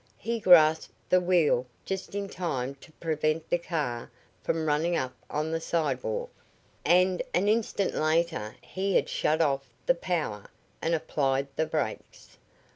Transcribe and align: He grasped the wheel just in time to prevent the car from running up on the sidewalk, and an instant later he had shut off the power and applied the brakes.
He 0.17 0.39
grasped 0.39 0.95
the 1.09 1.21
wheel 1.21 1.67
just 1.85 2.15
in 2.15 2.27
time 2.27 2.73
to 2.81 2.91
prevent 2.93 3.47
the 3.51 3.59
car 3.59 4.09
from 4.41 4.65
running 4.65 4.95
up 4.97 5.13
on 5.29 5.51
the 5.51 5.59
sidewalk, 5.61 6.31
and 6.83 7.21
an 7.35 7.47
instant 7.47 7.93
later 7.93 8.55
he 8.63 8.95
had 8.95 9.07
shut 9.09 9.41
off 9.41 9.67
the 9.85 9.93
power 9.93 10.47
and 10.81 10.95
applied 10.95 11.49
the 11.55 11.67
brakes. 11.67 12.39